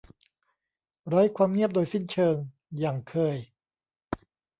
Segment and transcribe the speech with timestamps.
[1.07, 2.35] ไร้ความเงียบโดยสิ้นเชิง
[2.79, 3.37] อย่างเคย